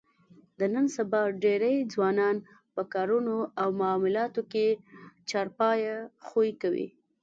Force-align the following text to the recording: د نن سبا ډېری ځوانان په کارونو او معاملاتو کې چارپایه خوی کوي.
د 0.59 0.61
نن 0.73 0.85
سبا 0.95 1.21
ډېری 1.43 1.75
ځوانان 1.93 2.35
په 2.73 2.81
کارونو 2.93 3.35
او 3.61 3.69
معاملاتو 3.79 4.41
کې 4.51 4.67
چارپایه 5.29 5.95
خوی 6.25 6.51
کوي. 6.61 6.87